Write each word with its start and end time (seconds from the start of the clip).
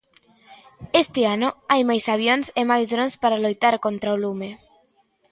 Este 1.03 1.21
ano 1.35 1.49
hai 1.71 1.81
máis 1.89 2.05
avións 2.15 2.45
e 2.59 2.61
máis 2.71 2.85
drons 2.93 3.13
para 3.23 3.41
loitar 3.43 3.75
contra 3.85 4.15
o 4.15 4.21
lume. 4.23 4.49